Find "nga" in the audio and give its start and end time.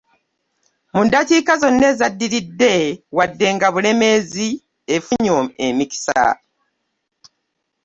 3.55-3.67